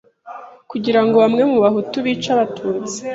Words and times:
kugirango 0.71 1.15
bamwe 1.23 1.43
mu 1.51 1.57
Bahutu 1.63 1.97
bice 2.05 2.29
Abatutsi 2.35 2.97